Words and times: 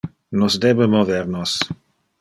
Nos 0.39 0.53
debe 0.65 0.85
mover 0.95 1.23
nos. 1.33 1.51